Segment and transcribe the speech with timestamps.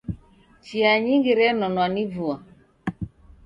[0.65, 2.35] Chia nyingi renonwa ni vua.